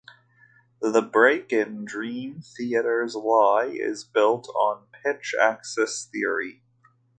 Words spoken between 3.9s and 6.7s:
built on Pitch Axis Theory.